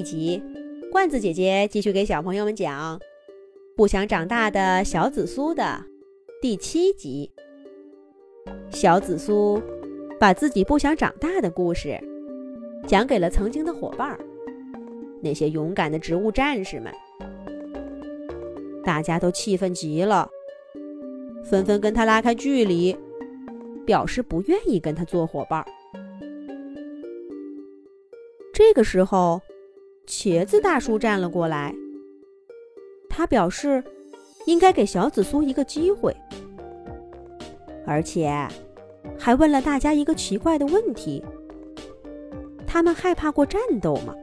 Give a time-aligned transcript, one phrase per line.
[0.00, 0.42] 一集，
[0.90, 2.98] 罐子姐姐继续给小朋友们讲
[3.76, 5.84] 《不想长大的小紫苏》的
[6.40, 7.30] 第七集。
[8.70, 9.62] 小紫苏
[10.18, 12.00] 把自己不想长大的故事
[12.86, 14.18] 讲给了曾经的伙伴儿，
[15.20, 16.90] 那些勇敢的植物战士们。
[18.82, 20.30] 大家都气愤极了，
[21.44, 22.96] 纷纷跟他拉开距离，
[23.84, 25.66] 表示不愿意跟他做伙伴儿。
[28.54, 29.42] 这个时候，
[30.06, 31.74] 茄子大叔站了过来。
[33.08, 33.82] 他表示，
[34.46, 36.16] 应该给小紫苏一个机会，
[37.86, 38.32] 而且
[39.18, 41.22] 还问了大家一个奇怪的问题：
[42.66, 44.14] 他们害怕过战斗吗？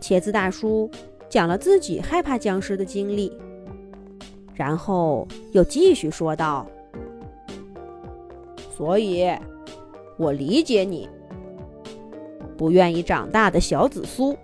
[0.00, 0.90] 茄子大叔
[1.28, 3.32] 讲了自己害怕僵尸的经历，
[4.54, 6.66] 然后又继续说道
[8.74, 9.30] ：“所以，
[10.16, 11.08] 我理解你。”
[12.60, 14.36] 不愿意长大的小紫苏，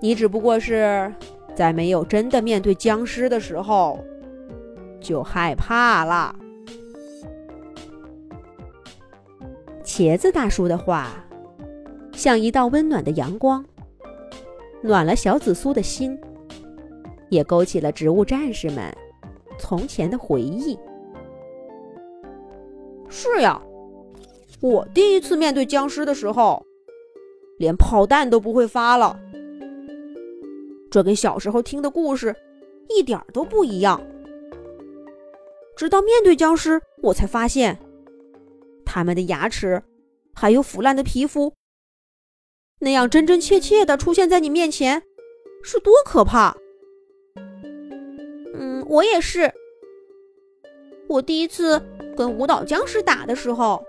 [0.00, 1.14] 你只不过是
[1.54, 4.04] 在没有真的面对僵尸的时候
[5.00, 6.34] 就害怕了。
[9.84, 11.24] 茄子大叔的话
[12.12, 13.64] 像一道温暖的阳光，
[14.82, 16.20] 暖了小紫苏的心，
[17.28, 18.92] 也勾起了植物战士们
[19.56, 20.76] 从前的回忆。
[23.08, 23.62] 是呀。
[24.60, 26.64] 我第一次面对僵尸的时候，
[27.58, 29.18] 连炮弹都不会发了。
[30.90, 32.34] 这跟小时候听的故事
[32.88, 34.00] 一点都不一样。
[35.76, 37.78] 直到面对僵尸，我才发现，
[38.84, 39.82] 他们的牙齿
[40.34, 41.54] 还有腐烂的皮肤，
[42.80, 45.02] 那样真真切切的出现在你面前，
[45.62, 46.54] 是多可怕！
[48.52, 49.50] 嗯，我也是。
[51.08, 51.80] 我第一次
[52.14, 53.82] 跟舞蹈僵尸打的时候。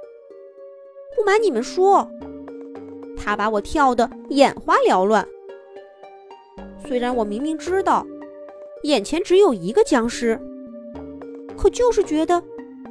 [1.15, 2.09] 不瞒你们说，
[3.17, 5.27] 他把我跳得眼花缭乱。
[6.85, 8.05] 虽然我明明知道
[8.83, 10.39] 眼前只有一个僵尸，
[11.57, 12.43] 可就是觉得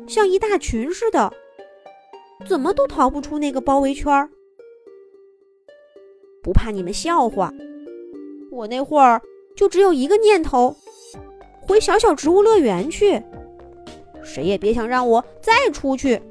[0.07, 1.33] 像一大群似的，
[2.47, 4.29] 怎么都逃不出那个包围圈。
[6.43, 7.53] 不怕你们笑话，
[8.51, 9.21] 我那会儿
[9.57, 10.75] 就只有一个念头：
[11.61, 13.23] 回小小植物乐园去。
[14.23, 16.23] 谁也别想让我再出去。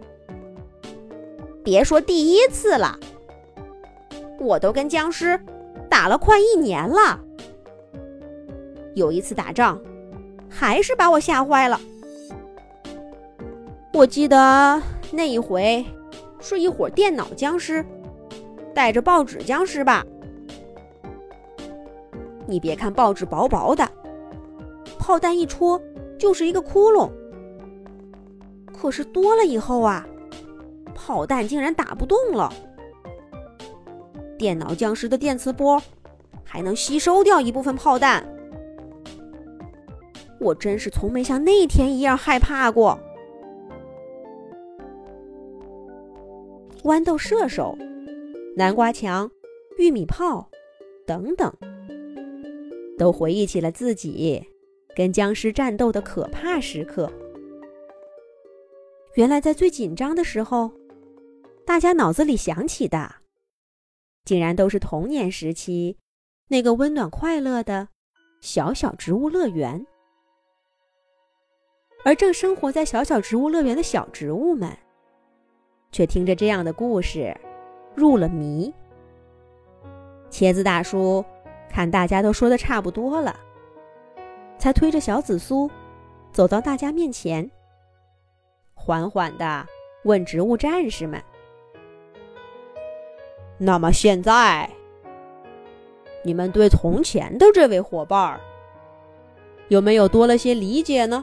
[1.69, 2.97] 别说第一次了，
[4.40, 5.40] 我都跟僵尸
[5.88, 7.19] 打了快一年了。
[8.96, 9.79] 有一次打仗，
[10.50, 11.79] 还是把我吓坏了。
[13.94, 14.81] 我记得
[15.12, 15.85] 那一回
[16.40, 17.85] 是一伙电脑僵尸
[18.74, 20.03] 带着报纸僵尸吧？
[22.47, 23.88] 你别看报纸薄薄的，
[24.97, 25.79] 炮弹一戳
[26.18, 27.12] 就是一个窟窿。
[28.74, 30.03] 可是多了以后啊。
[31.09, 32.53] 炮弹竟然打不动了，
[34.38, 35.81] 电脑僵尸的电磁波
[36.44, 38.24] 还能吸收掉一部分炮弹。
[40.40, 43.00] 我真是从没像那天一样害怕过。
[46.84, 47.76] 豌豆射手、
[48.56, 49.31] 南瓜墙、
[49.80, 50.47] 玉米炮
[51.08, 51.52] 等等，
[53.00, 54.46] 都回忆起了自己
[54.96, 57.12] 跟僵尸战斗的可怕时刻。
[59.16, 60.70] 原来在最紧张的时候。
[61.69, 63.18] 大家脑子里想起的，
[64.25, 66.00] 竟然都是童年时期
[66.47, 67.90] 那个温暖快乐的
[68.41, 69.85] 小小植物乐园。
[72.03, 74.75] 而正生活在小小植物乐园的小植物们，
[75.91, 77.40] 却听着这样的故事
[77.94, 78.74] 入了迷。
[80.31, 81.24] 茄子大叔
[81.69, 83.40] 看大家都说的差不多了，
[84.58, 85.69] 才推着小紫苏
[86.34, 87.47] 走到大家面前，
[88.74, 89.63] 缓缓的
[90.06, 91.24] 问植物战士们。
[93.62, 94.70] 那么现在，
[96.24, 98.40] 你们对从前的这位伙伴
[99.68, 101.22] 有没有多了些理解呢？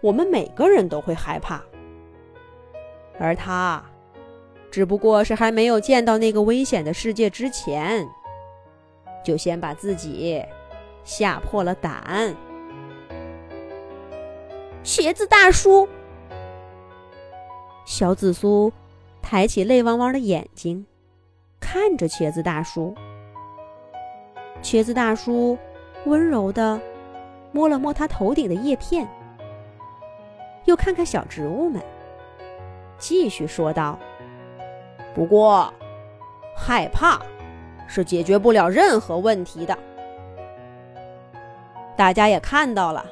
[0.00, 1.62] 我们每个人都会害怕，
[3.18, 3.82] 而他
[4.72, 8.04] 只不过是还没有见到那个危险的世界之前，
[9.24, 10.44] 就先把自己
[11.04, 12.34] 吓破了胆。
[14.82, 15.88] 茄子大叔，
[17.86, 18.72] 小紫苏。
[19.34, 20.86] 抬起泪汪汪的眼睛，
[21.58, 22.94] 看着茄子大叔。
[24.62, 25.58] 茄子大叔
[26.04, 26.80] 温柔的
[27.50, 29.08] 摸了摸他头顶的叶片，
[30.66, 31.82] 又看看小植物们，
[32.96, 33.98] 继续说道
[35.16, 35.74] ：“不过，
[36.56, 37.20] 害怕
[37.88, 39.76] 是解决不了任何问题的。
[41.96, 43.04] 大家也看到了，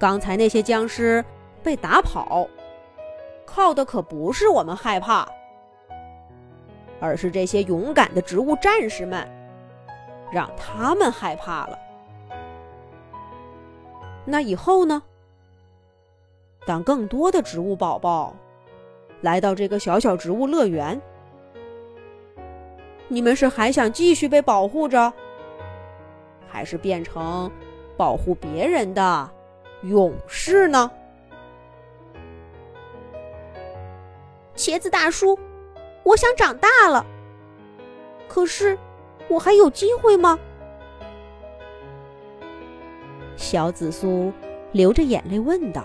[0.00, 1.24] 刚才那些僵尸
[1.62, 2.44] 被打跑。”
[3.52, 5.28] 靠的可不是我们害怕，
[7.00, 9.28] 而是这些勇敢的植物战士们，
[10.30, 11.78] 让他们害怕了。
[14.24, 15.02] 那以后呢？
[16.66, 18.36] 当更多的植物宝宝
[19.22, 21.00] 来到这个小小植物乐园，
[23.08, 25.12] 你们是还想继续被保护着，
[26.48, 27.50] 还是变成
[27.96, 29.28] 保护别人的
[29.82, 30.88] 勇士呢？
[34.60, 35.38] 茄子大叔，
[36.02, 37.06] 我想长大了，
[38.28, 38.76] 可是
[39.26, 40.38] 我还有机会吗？
[43.36, 44.30] 小紫苏
[44.72, 45.82] 流着眼泪问道。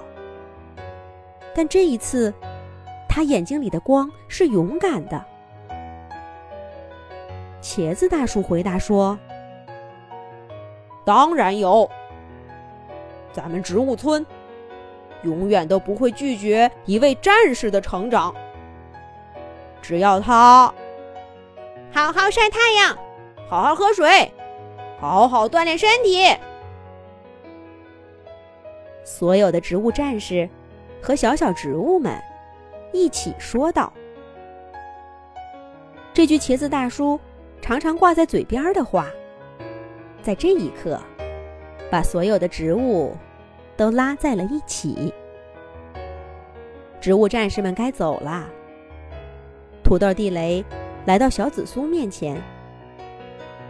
[1.55, 2.33] 但这一次，
[3.07, 5.25] 他眼睛里的光是勇敢的。
[7.61, 9.17] 茄子大叔回答说
[11.05, 11.89] ：“当然有，
[13.31, 14.25] 咱们植物村
[15.23, 18.35] 永远都不会拒绝一位战士的成长。
[19.87, 20.73] 只要他
[21.91, 22.97] 好好晒太阳，
[23.47, 24.33] 好好喝水，
[24.99, 26.25] 好好锻炼身体。”
[29.05, 30.49] 所有的植物战士。
[31.01, 32.19] 和小小植物们
[32.91, 33.93] 一起说道
[36.11, 37.19] ：“这句茄子大叔
[37.61, 39.05] 常常挂在嘴边的话，
[40.23, 40.99] 在这一刻，
[41.91, 43.15] 把所有的植物
[43.77, 45.13] 都拉在了一起。
[46.99, 48.49] 植物战士们该走了。
[49.85, 50.65] 土豆地雷
[51.05, 52.41] 来到小紫苏面前，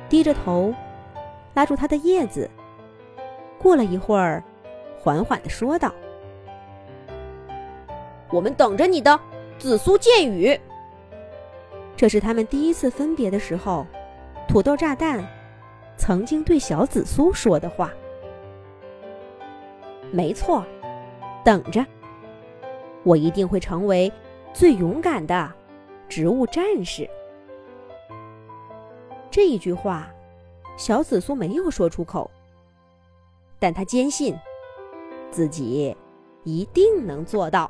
[0.08, 0.74] 低着头，
[1.54, 2.50] 拉住它的叶子。
[3.60, 4.42] 过了一会儿，
[4.98, 5.94] 缓缓地说道。”
[8.32, 9.20] 我们等着你的
[9.60, 10.58] 紫苏剑雨。
[11.98, 13.86] 这是他们第一次分别的时候，
[14.48, 15.22] 土豆炸弹
[15.98, 17.92] 曾经对小紫苏说的话。
[20.12, 20.66] 没错，
[21.44, 21.86] 等着，
[23.04, 24.10] 我一定会成为
[24.54, 25.52] 最勇敢的
[26.08, 27.10] 植物战士。
[29.32, 30.08] 这一句话，
[30.78, 32.30] 小紫苏没有说出口，
[33.60, 34.36] 但他坚信
[35.32, 35.96] 自己
[36.44, 37.70] 一定能做到。